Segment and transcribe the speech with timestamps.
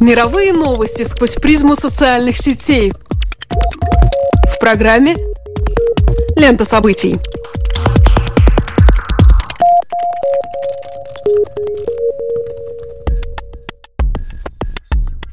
[0.00, 2.90] Мировые новости сквозь призму социальных сетей.
[4.48, 5.14] В программе
[6.36, 7.18] «Лента событий».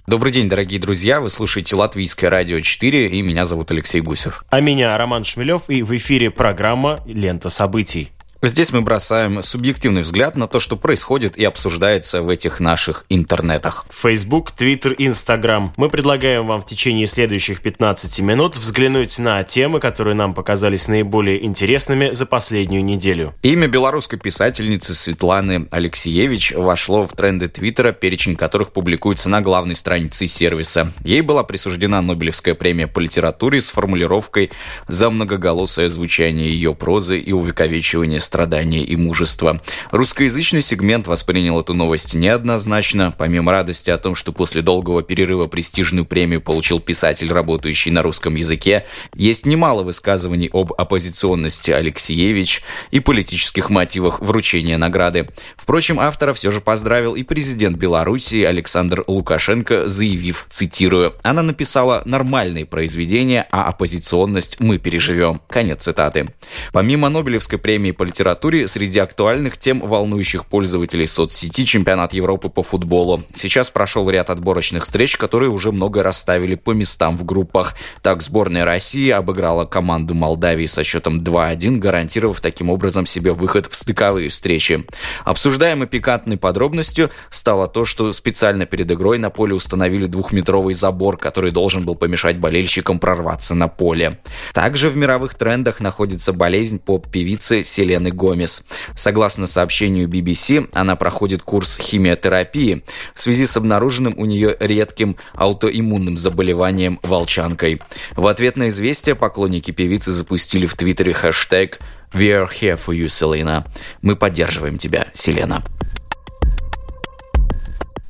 [0.05, 1.21] Добрый день, дорогие друзья.
[1.21, 4.43] Вы слушаете Латвийское радио 4, и меня зовут Алексей Гусев.
[4.49, 8.11] А меня Роман Шмелев, и в эфире программа «Лента событий».
[8.47, 13.85] Здесь мы бросаем субъективный взгляд на то, что происходит и обсуждается в этих наших интернетах.
[13.89, 15.73] Facebook, Twitter, Instagram.
[15.75, 21.43] Мы предлагаем вам в течение следующих 15 минут взглянуть на темы, которые нам показались наиболее
[21.43, 23.35] интересными за последнюю неделю.
[23.41, 30.25] Имя белорусской писательницы Светланы Алексеевич вошло в тренды Твиттера, перечень которых публикуется на главной странице
[30.25, 30.93] сервиса.
[31.03, 34.51] Ей была присуждена Нобелевская премия по литературе с формулировкой
[34.87, 39.63] «За многоголосое звучание ее прозы и увековечивание страдания и мужества.
[39.89, 43.11] Русскоязычный сегмент воспринял эту новость неоднозначно.
[43.17, 48.35] Помимо радости о том, что после долгого перерыва престижную премию получил писатель, работающий на русском
[48.35, 48.85] языке,
[49.15, 55.29] есть немало высказываний об оппозиционности Алексеевич и политических мотивах вручения награды.
[55.55, 62.67] Впрочем, автора все же поздравил и президент Беларуси Александр Лукашенко, заявив, цитирую, «Она написала нормальные
[62.67, 65.41] произведения, а оппозиционность мы переживем».
[65.49, 66.27] Конец цитаты.
[66.71, 73.21] Помимо Нобелевской премии по литературе среди актуальных тем, волнующих пользователей соцсети чемпионат Европы по футболу.
[73.35, 77.75] Сейчас прошел ряд отборочных встреч, которые уже много расставили по местам в группах.
[78.01, 83.75] Так, сборная России обыграла команду Молдавии со счетом 2-1, гарантировав таким образом себе выход в
[83.75, 84.83] стыковые встречи.
[85.23, 91.51] Обсуждаемой пикантной подробностью стало то, что специально перед игрой на поле установили двухметровый забор, который
[91.51, 94.19] должен был помешать болельщикам прорваться на поле.
[94.53, 98.63] Также в мировых трендах находится болезнь поп-певицы Селены Селены Гомес.
[98.95, 106.17] Согласно сообщению BBC, она проходит курс химиотерапии в связи с обнаруженным у нее редким аутоиммунным
[106.17, 107.81] заболеванием волчанкой.
[108.15, 111.79] В ответ на известие поклонники певицы запустили в Твиттере хэштег
[112.13, 113.65] «We are here for you, Selena».
[114.01, 115.63] Мы поддерживаем тебя, Селена.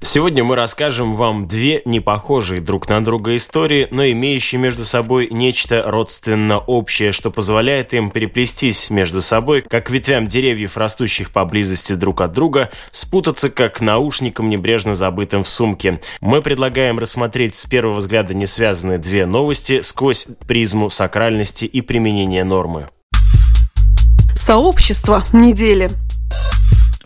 [0.07, 5.84] Сегодня мы расскажем вам две непохожие друг на друга истории, но имеющие между собой нечто
[5.84, 12.31] родственно общее, что позволяет им переплестись между собой, как ветвям деревьев, растущих поблизости друг от
[12.31, 16.00] друга, спутаться как наушником, небрежно забытым в сумке.
[16.22, 22.46] Мы предлагаем рассмотреть с первого взгляда не связанные две новости сквозь призму сакральности и применения
[22.46, 22.88] нормы.
[24.35, 25.90] Сообщество недели.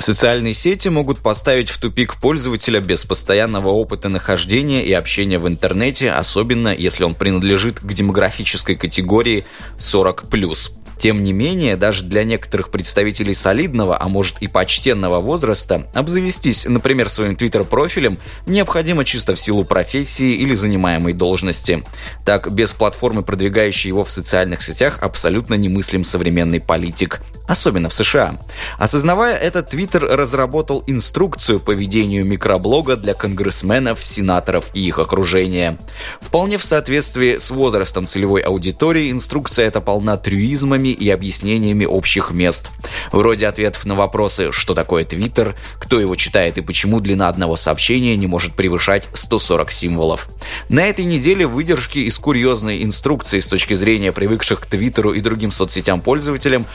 [0.01, 6.11] Социальные сети могут поставить в тупик пользователя без постоянного опыта нахождения и общения в интернете,
[6.11, 9.45] особенно если он принадлежит к демографической категории
[9.77, 10.71] 40+.
[11.01, 17.09] Тем не менее, даже для некоторых представителей солидного, а может и почтенного возраста, обзавестись, например,
[17.09, 21.83] своим твиттер-профилем необходимо чисто в силу профессии или занимаемой должности.
[22.23, 27.21] Так, без платформы, продвигающей его в социальных сетях, абсолютно немыслим современный политик.
[27.47, 28.39] Особенно в США.
[28.77, 35.77] Осознавая это, Твиттер разработал инструкцию по ведению микроблога для конгрессменов, сенаторов и их окружения.
[36.21, 42.69] Вполне в соответствии с возрастом целевой аудитории, инструкция эта полна трюизмами и объяснениями общих мест.
[43.11, 48.15] Вроде ответов на вопросы, что такое Твиттер, кто его читает и почему длина одного сообщения
[48.15, 50.29] не может превышать 140 символов.
[50.69, 55.51] На этой неделе выдержки из курьезной инструкции с точки зрения привыкших к Твиттеру и другим
[55.51, 56.65] соцсетям пользователям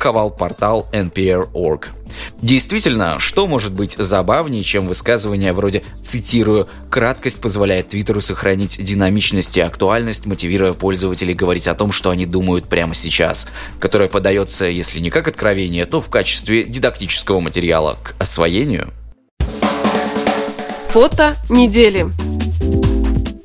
[0.00, 1.88] опубликовал портал NPR.org.
[2.40, 9.60] Действительно, что может быть забавнее, чем высказывание вроде, цитирую, «краткость позволяет Твиттеру сохранить динамичность и
[9.60, 13.46] актуальность, мотивируя пользователей говорить о том, что они думают прямо сейчас»,
[13.78, 18.88] которое подается, если не как откровение, то в качестве дидактического материала к освоению.
[20.88, 22.06] Фото недели.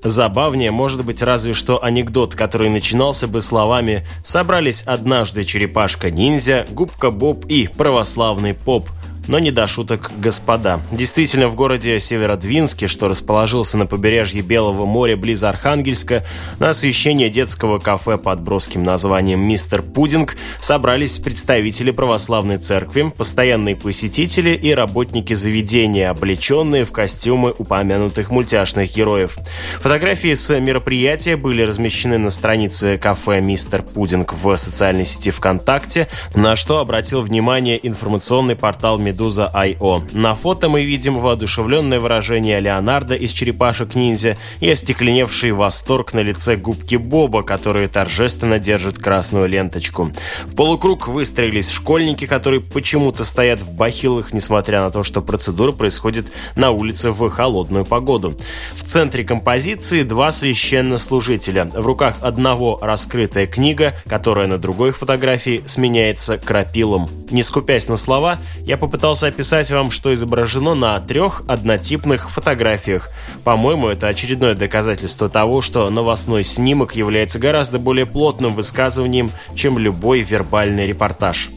[0.05, 7.45] Забавнее может быть разве что анекдот, который начинался бы словами «Собрались однажды черепашка-ниндзя, губка Боб
[7.47, 8.87] и православный поп»
[9.27, 10.79] но не до шуток господа.
[10.91, 16.23] Действительно, в городе Северодвинске, что расположился на побережье Белого моря близ Архангельска,
[16.59, 24.51] на освещение детского кафе под броским названием «Мистер Пудинг» собрались представители православной церкви, постоянные посетители
[24.51, 29.37] и работники заведения, облеченные в костюмы упомянутых мультяшных героев.
[29.79, 36.55] Фотографии с мероприятия были размещены на странице кафе «Мистер Пудинг» в социальной сети ВКонтакте, на
[36.55, 40.03] что обратил внимание информационный портал «Медведь» Medusa.io.
[40.13, 46.95] На фото мы видим воодушевленное выражение Леонардо из черепашек-ниндзя и остекленевший восторг на лице губки
[46.95, 50.11] Боба, который торжественно держит красную ленточку.
[50.45, 56.27] В полукруг выстроились школьники, которые почему-то стоят в бахилах, несмотря на то, что процедура происходит
[56.55, 58.33] на улице в холодную погоду.
[58.73, 61.65] В центре композиции два священнослужителя.
[61.65, 67.07] В руках одного раскрытая книга, которая на другой фотографии сменяется крапилом.
[67.31, 73.09] Не скупясь на слова, я попытался описать вам, что изображено на трех однотипных фотографиях.
[73.43, 80.21] По-моему, это очередное доказательство того, что новостной снимок является гораздо более плотным высказыванием, чем любой
[80.21, 81.49] вербальный репортаж.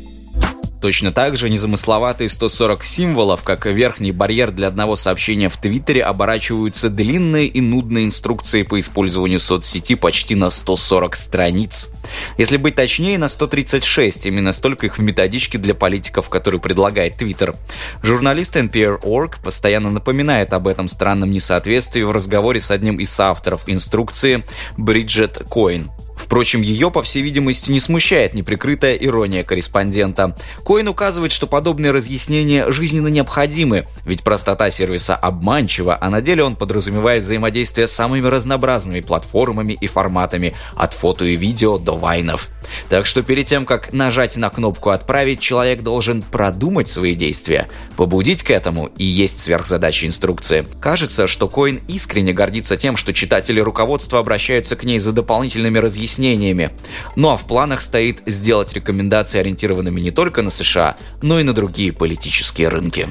[0.80, 6.88] Точно так же незамысловатые 140 символов, как верхний барьер для одного сообщения в Твиттере, оборачиваются
[6.88, 11.88] длинные и нудные инструкции по использованию соцсети почти на 140 страниц.
[12.36, 17.54] Если быть точнее, на 136, именно столько их в методичке для политиков, которую предлагает Твиттер.
[18.02, 24.44] Журналист NPR.org постоянно напоминает об этом странном несоответствии в разговоре с одним из авторов инструкции
[24.76, 25.90] Бриджет Коин.
[26.18, 30.36] Впрочем, ее, по всей видимости, не смущает неприкрытая ирония корреспондента.
[30.64, 36.56] Коин указывает, что подобные разъяснения жизненно необходимы, ведь простота сервиса обманчива, а на деле он
[36.56, 42.50] подразумевает взаимодействие с самыми разнообразными платформами и форматами, от фото и видео до вайнов.
[42.88, 48.42] Так что перед тем, как нажать на кнопку «Отправить», человек должен продумать свои действия, побудить
[48.42, 50.66] к этому и есть сверхзадача инструкции.
[50.80, 56.70] Кажется, что Коин искренне гордится тем, что читатели руководства обращаются к ней за дополнительными разъяснениями.
[57.16, 61.52] Ну а в планах стоит сделать рекомендации, ориентированными не только на США, но и на
[61.52, 63.08] другие политические рынки.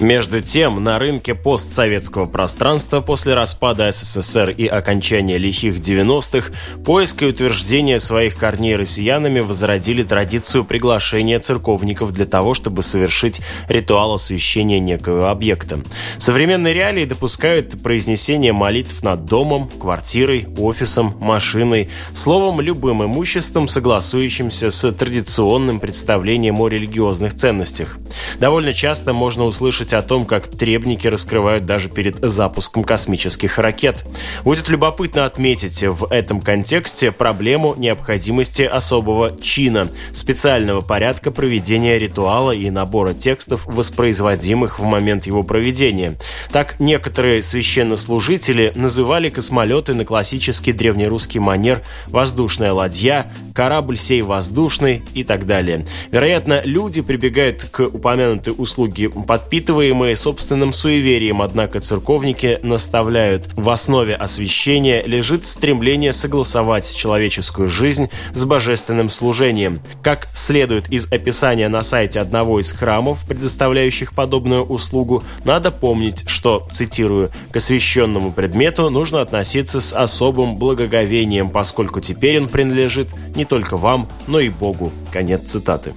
[0.00, 6.52] Между тем, на рынке постсоветского пространства после распада СССР и окончания лихих 90-х
[6.82, 14.14] поиск и утверждение своих корней россиянами возродили традицию приглашения церковников для того, чтобы совершить ритуал
[14.14, 15.82] освящения некого объекта.
[16.16, 24.90] Современные реалии допускают произнесение молитв над домом, квартирой, офисом, машиной, словом, любым имуществом, согласующимся с
[24.92, 27.98] традиционным представлением о религиозных ценностях.
[28.38, 34.04] Довольно часто можно услышать о том, как требники раскрывают даже перед запуском космических ракет.
[34.44, 42.70] Будет любопытно отметить в этом контексте проблему необходимости особого чина, специального порядка проведения ритуала и
[42.70, 46.14] набора текстов, воспроизводимых в момент его проведения.
[46.52, 55.24] Так некоторые священнослужители называли космолеты на классический древнерусский манер «воздушная ладья», «корабль сей воздушный» и
[55.24, 55.86] так далее.
[56.10, 65.04] Вероятно, люди прибегают к упомянутой услуге подпитываемые собственным суеверием, однако церковники наставляют, в основе освящения
[65.04, 69.82] лежит стремление согласовать человеческую жизнь с божественным служением.
[70.02, 76.66] Как следует из описания на сайте одного из храмов, предоставляющих подобную услугу, надо помнить, что,
[76.72, 83.06] цитирую, «к освященному предмету нужно относиться с особым благоговением, поскольку теперь он принадлежит
[83.36, 84.90] не только вам, но и Богу».
[85.12, 85.94] Конец цитаты.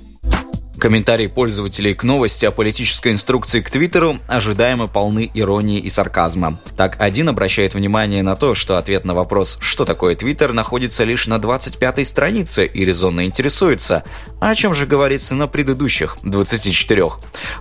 [0.84, 6.60] Комментарии пользователей к новости о политической инструкции к Твиттеру ожидаемо полны иронии и сарказма.
[6.76, 11.26] Так, один обращает внимание на то, что ответ на вопрос «что такое Твиттер» находится лишь
[11.26, 14.04] на 25-й странице и резонно интересуется,
[14.42, 17.12] а о чем же говорится на предыдущих 24.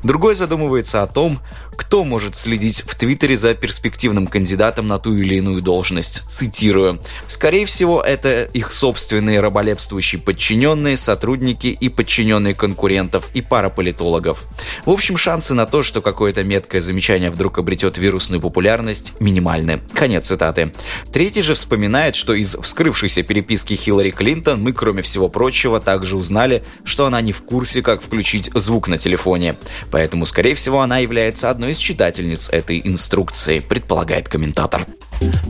[0.03, 1.39] Другой задумывается о том,
[1.77, 6.23] кто может следить в Твиттере за перспективным кандидатом на ту или иную должность.
[6.29, 7.01] Цитирую.
[7.29, 14.45] «Скорее всего, это их собственные раболепствующие подчиненные, сотрудники и подчиненные конкуренты студентов и пара политологов.
[14.87, 19.81] В общем, шансы на то, что какое-то меткое замечание вдруг обретет вирусную популярность, минимальны.
[19.95, 20.73] Конец цитаты.
[21.13, 26.63] Третий же вспоминает, что из вскрывшейся переписки Хиллари Клинтон мы, кроме всего прочего, также узнали,
[26.85, 29.57] что она не в курсе, как включить звук на телефоне.
[29.91, 34.87] Поэтому, скорее всего, она является одной из читательниц этой инструкции, предполагает комментатор.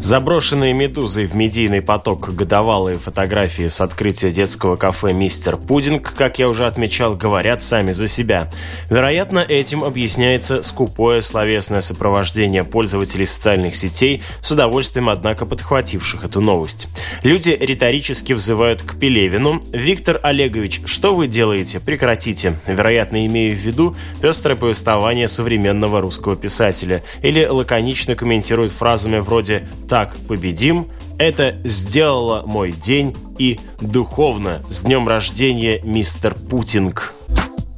[0.03, 6.49] Заброшенные медузой в медийный поток годовалые фотографии с открытия детского кафе «Мистер Пудинг», как я
[6.49, 8.49] уже отмечал, говорят сами за себя.
[8.91, 16.89] Вероятно, этим объясняется скупое словесное сопровождение пользователей социальных сетей, с удовольствием, однако, подхвативших эту новость.
[17.23, 19.63] Люди риторически взывают к Пелевину.
[19.73, 21.81] «Виктор Олегович, что вы делаете?
[21.81, 22.57] Прекратите».
[22.67, 27.03] Вероятно, имею в виду пестрое повествование современного русского писателя.
[27.23, 30.89] Или лаконично комментируют фразами вроде «Так победим»,
[31.19, 34.63] это сделало мой день и духовно.
[34.69, 37.15] С днем рождения, мистер Путинг.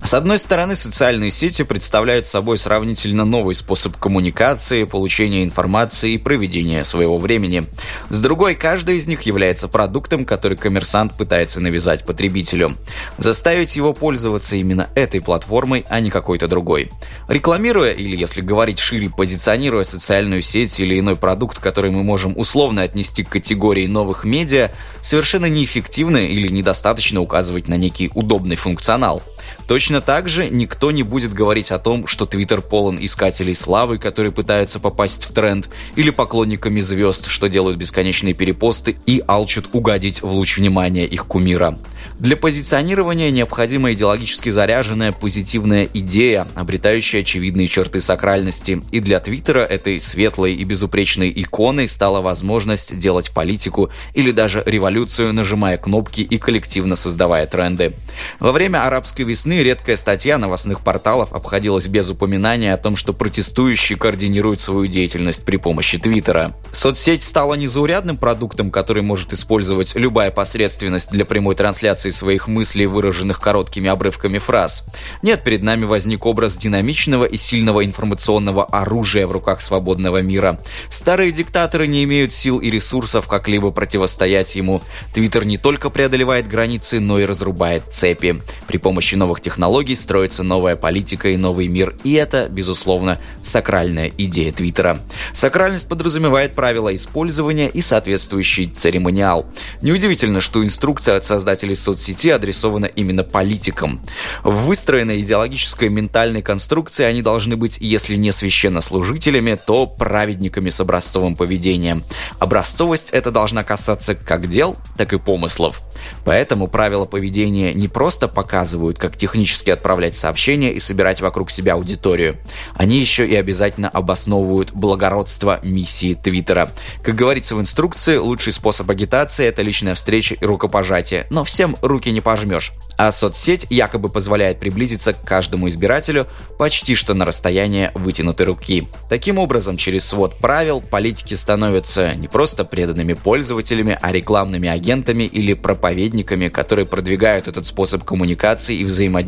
[0.05, 6.85] С одной стороны, социальные сети представляют собой сравнительно новый способ коммуникации, получения информации и проведения
[6.85, 7.65] своего времени.
[8.11, 12.77] С другой, каждый из них является продуктом, который коммерсант пытается навязать потребителю.
[13.17, 16.91] Заставить его пользоваться именно этой платформой, а не какой-то другой.
[17.27, 22.83] Рекламируя, или если говорить шире, позиционируя социальную сеть или иной продукт, который мы можем условно
[22.83, 24.71] отнести к категории новых медиа,
[25.01, 29.23] совершенно неэффективно или недостаточно указывать на некий удобный функционал.
[29.67, 34.33] Точно так же никто не будет говорить о том, что Твиттер полон искателей славы, которые
[34.33, 40.31] пытаются попасть в тренд, или поклонниками звезд, что делают бесконечные перепосты и алчут угодить в
[40.31, 41.79] луч внимания их кумира.
[42.19, 48.83] Для позиционирования необходима идеологически заряженная позитивная идея, обретающая очевидные черты сакральности.
[48.93, 55.33] И для Твиттера этой светлой и безупречной иконой стала возможность делать политику или даже революцию,
[55.33, 57.95] нажимая кнопки и коллективно создавая тренды.
[58.39, 63.99] Во время арабской весны редкая статья новостных порталов обходилась без упоминания о том, что протестующие
[63.99, 66.55] координируют свою деятельность при помощи Твиттера.
[66.73, 73.41] Соцсеть стала незаурядным продуктом, который может использовать любая посредственность для прямой трансляции своих мыслей, выраженных
[73.41, 74.85] короткими обрывками фраз.
[75.23, 80.59] Нет, перед нами возник образ динамичного и сильного информационного оружия в руках свободного мира.
[80.89, 84.83] Старые диктаторы не имеют сил и ресурсов как-либо противостоять ему.
[85.13, 88.43] Твиттер не только преодолевает границы, но и разрубает цепи.
[88.67, 94.51] При помощи новых технологий строится новая политика и новый мир, и это, безусловно, сакральная идея
[94.53, 94.99] Твиттера.
[95.35, 99.47] Сакральность подразумевает правила использования и соответствующий церемониал.
[99.83, 104.01] Неудивительно, что инструкция от создателей соцсети адресована именно политикам.
[104.43, 111.37] В выстроенной идеологической ментальной конструкции они должны быть, если не священнослужителями, то праведниками с образцовым
[111.37, 112.05] поведением.
[112.39, 115.83] Образцовость это должна касаться как дел, так и помыслов.
[116.25, 122.37] Поэтому правила поведения не просто показывают, как технически отправлять сообщения и собирать вокруг себя аудиторию.
[122.75, 126.71] Они еще и обязательно обосновывают благородство миссии Твиттера.
[127.03, 132.13] Как говорится в инструкции, лучший способ агитации– это личная встреча и рукопожатие, но всем руки
[132.13, 132.71] не пожмешь.
[132.97, 138.87] А соцсеть якобы позволяет приблизиться к каждому избирателю почти что на расстояние вытянутой руки.
[139.11, 145.55] Таким образом, через свод правил политики становятся не просто преданными пользователями, а рекламными агентами или
[145.55, 149.24] проповедниками, которые продвигают этот способ коммуникации и взаимодействия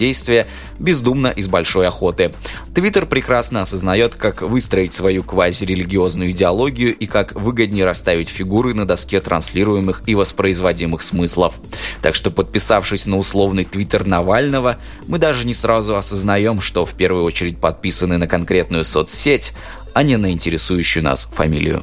[0.79, 2.33] бездумно из большой охоты.
[2.75, 9.21] Твиттер прекрасно осознает, как выстроить свою квазирелигиозную идеологию и как выгоднее расставить фигуры на доске
[9.21, 11.55] транслируемых и воспроизводимых смыслов.
[12.03, 14.77] Так что, подписавшись на условный твиттер Навального,
[15.07, 19.53] мы даже не сразу осознаем, что в первую очередь подписаны на конкретную соцсеть,
[19.97, 21.83] а не на интересующую нас фамилию.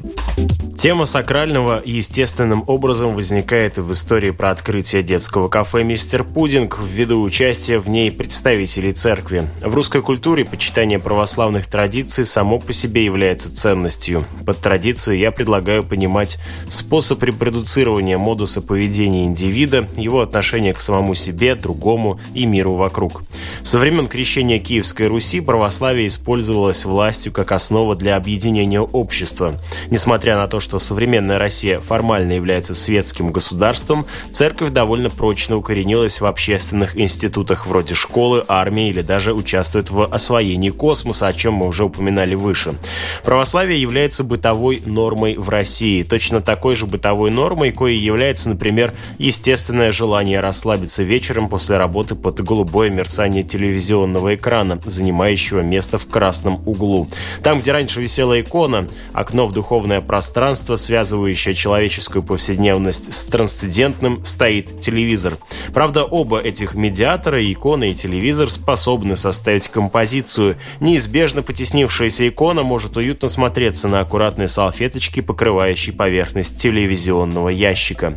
[0.78, 7.78] Тема сакрального естественным образом возникает в истории про открытие детского кафе «Мистер Пудинг» ввиду участия
[7.78, 9.50] в ней представителей церкви.
[9.62, 14.24] В русской культуре почитание православных традиций само по себе является ценностью.
[14.44, 21.56] Под традицией я предлагаю понимать способ репродуцирования модуса поведения индивида, его отношение к самому себе,
[21.56, 23.22] другому и миру вокруг.
[23.62, 29.54] Со времен крещения Киевской Руси православие использовалось властью как основа для для объединения общества.
[29.88, 36.26] Несмотря на то, что современная Россия формально является светским государством, церковь довольно прочно укоренилась в
[36.26, 41.86] общественных институтах вроде школы, армии или даже участвует в освоении космоса, о чем мы уже
[41.86, 42.74] упоминали выше.
[43.24, 49.92] Православие является бытовой нормой в России, точно такой же бытовой нормой, коей является, например, естественное
[49.92, 57.08] желание расслабиться вечером после работы под голубое мерцание телевизионного экрана, занимающего место в красном углу.
[57.42, 64.24] Там, где раньше раньше висела икона, окно в духовное пространство, связывающее человеческую повседневность с трансцендентным,
[64.24, 65.34] стоит телевизор.
[65.72, 70.56] Правда, оба этих медиатора, икона и телевизор, способны составить композицию.
[70.80, 78.14] Неизбежно потеснившаяся икона может уютно смотреться на аккуратной салфеточке, покрывающей поверхность телевизионного ящика.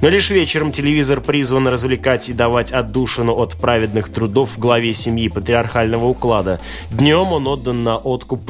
[0.00, 5.28] Но лишь вечером телевизор призван развлекать и давать отдушину от праведных трудов в главе семьи
[5.28, 6.60] патриархального уклада.
[6.90, 8.44] Днем он отдан на откуп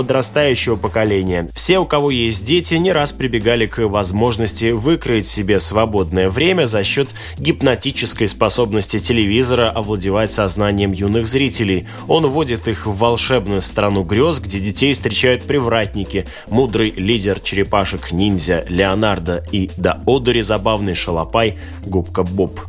[0.61, 1.49] подрастающего поколения.
[1.55, 6.85] Все, у кого есть дети, не раз прибегали к возможности выкроить себе свободное время за
[6.85, 11.87] счет гипнотической способности телевизора овладевать сознанием юных зрителей.
[12.09, 19.45] Он вводит их в волшебную страну грез, где детей встречают привратники, мудрый лидер черепашек-ниндзя Леонардо
[19.53, 22.61] и до одури забавный шалопай Губка Боб.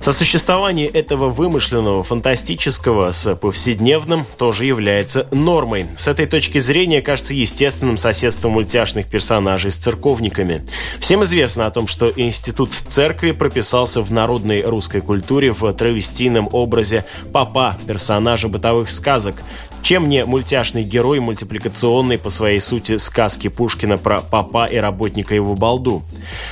[0.00, 5.86] Сосуществование этого вымышленного, фантастического с повседневным тоже является нормой.
[5.96, 10.64] С этой точки зрения кажется естественным соседство мультяшных персонажей с церковниками.
[11.00, 17.04] Всем известно о том, что институт церкви прописался в народной русской культуре в травестийном образе
[17.32, 19.42] папа, персонажа бытовых сказок.
[19.82, 25.54] Чем не мультяшный герой мультипликационной по своей сути сказки Пушкина про папа и работника его
[25.54, 26.02] балду?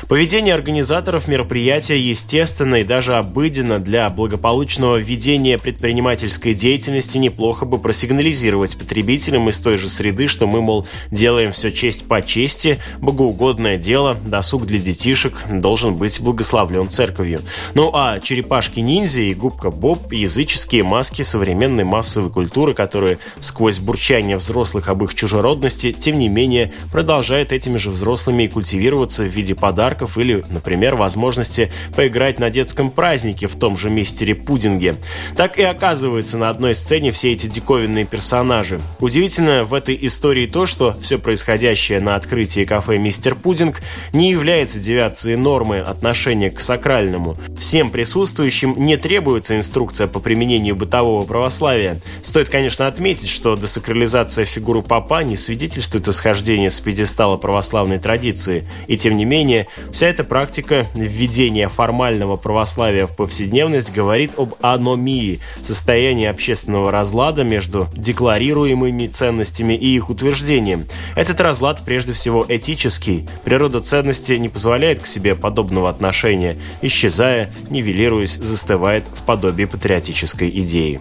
[0.08, 8.78] Поведение организаторов мероприятия естественно и даже обыденно для благополучного ведения предпринимательской деятельности неплохо бы просигнализировать
[8.78, 14.16] потребителям из той же среды, что мы, мол, делаем все честь по чести, богоугодное дело,
[14.24, 17.40] досуг для детишек должен быть благословлен церковью.
[17.74, 24.88] Ну а черепашки-ниндзя и губка Боб– языческие маски современной массовой культуры, которые сквозь бурчание взрослых
[24.88, 30.18] об их чужеродности, тем не менее продолжают этими же взрослыми и культивироваться в виде подарков
[30.18, 34.96] или, например, возможности поиграть на детском празднике в том же мистере Пудинге.
[35.36, 38.80] Так и оказывается на одной сцене все эти диковинные персонажи.
[39.00, 43.80] Удивительно в этой истории то, что все происходящее на открытии кафе «Мистер Пудинг»
[44.12, 47.36] не является девиацией нормы отношения к сакральному.
[47.58, 52.00] Всем присутствующим не требуется инструкция по применению бытового православия.
[52.22, 58.66] Стоит, конечно, отметить, отметить, что десакрализация фигуры папа не свидетельствует исхождения с пьедестала православной традиции.
[58.88, 65.38] И тем не менее, вся эта практика введения формального православия в повседневность говорит об аномии,
[65.62, 70.88] состоянии общественного разлада между декларируемыми ценностями и их утверждением.
[71.14, 73.28] Этот разлад прежде всего этический.
[73.44, 81.00] Природа ценности не позволяет к себе подобного отношения, исчезая, нивелируясь, застывает в подобии патриотической идеи.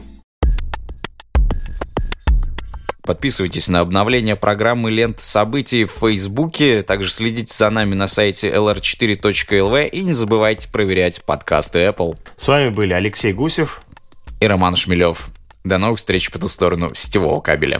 [3.06, 6.82] Подписывайтесь на обновление программы «Лента событий» в Фейсбуке.
[6.82, 12.18] Также следите за нами на сайте lr4.lv и не забывайте проверять подкасты Apple.
[12.36, 13.84] С вами были Алексей Гусев
[14.40, 15.28] и Роман Шмелев.
[15.64, 17.80] До новых встреч по ту сторону сетевого кабеля.